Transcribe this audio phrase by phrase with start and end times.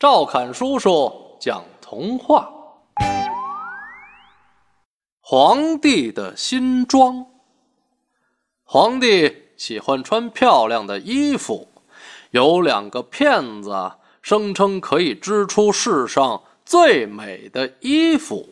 [0.00, 2.50] 赵侃叔叔讲童话：
[5.20, 7.26] 皇帝的新装。
[8.64, 11.68] 皇帝喜欢穿漂亮的衣服，
[12.30, 13.92] 有两个骗子
[14.22, 18.48] 声称可以织出世上最美的衣服，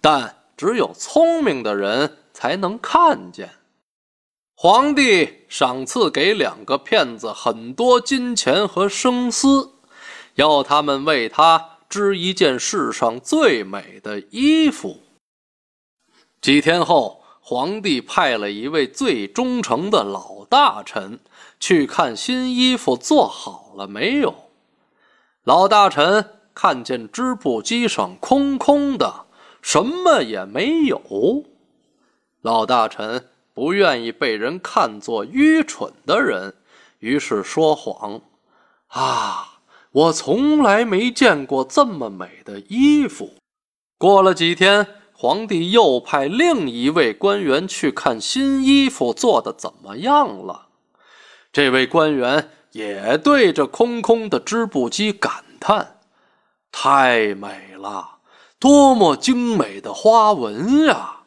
[0.00, 3.50] 但只有聪明的人才能看见。
[4.54, 9.72] 皇帝赏赐给两个骗子很多金钱和生丝。
[10.36, 14.98] 要他们为他织一件世上最美的衣服。
[16.40, 21.18] 几天后，皇帝派了一位最忠诚的老大臣
[21.58, 24.34] 去看新衣服做好了没有。
[25.44, 29.26] 老大臣看见织布机上空空的，
[29.62, 31.44] 什么也没有。
[32.42, 36.54] 老大臣不愿意被人看作愚蠢的人，
[36.98, 38.20] 于是说谎
[38.88, 39.54] ：“啊。”
[39.96, 43.30] 我从来没见过这么美的衣服。
[43.96, 50.66] 过了几天，皇帝又派另一位官员去看新衣服做的怎么样了。
[51.50, 56.00] 这位官员也对着空空的织布机感叹
[56.70, 58.18] ：“太美了，
[58.58, 61.20] 多么精美的花纹呀！”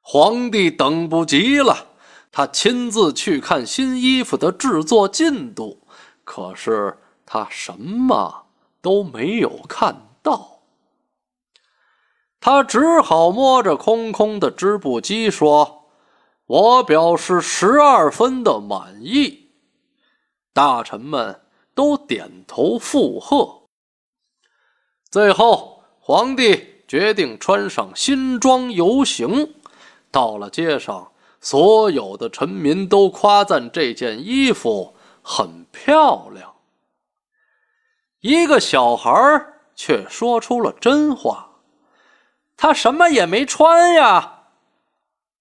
[0.00, 1.88] 皇帝等不及了，
[2.32, 5.86] 他亲自去看新衣服的制作进度。
[6.24, 6.96] 可是。
[7.34, 8.46] 他什么
[8.80, 10.60] 都没有看到，
[12.38, 15.86] 他只好摸着空空的织布机说
[16.46, 19.50] ：“我表示十二分的满意。”
[20.54, 21.40] 大臣们
[21.74, 23.62] 都点头附和。
[25.10, 29.52] 最后，皇帝决定穿上新装游行。
[30.12, 36.53] 到了街上，所有的臣民都夸赞这件衣服很漂亮。
[38.24, 39.12] 一个小孩
[39.76, 41.56] 却说出了真话
[42.56, 44.44] ：“他什么也没穿呀。”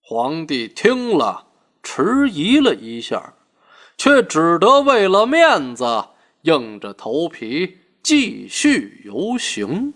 [0.03, 1.47] 皇帝听了，
[1.81, 3.35] 迟疑了一下，
[3.97, 5.85] 却只得为了面子，
[6.41, 9.93] 硬着头皮继续游行。